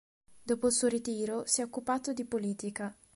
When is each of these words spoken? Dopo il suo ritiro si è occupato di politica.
Dopo 0.41 0.65
il 0.65 0.73
suo 0.73 0.87
ritiro 0.87 1.45
si 1.45 1.61
è 1.61 1.63
occupato 1.63 2.11
di 2.11 2.25
politica. 2.25 2.97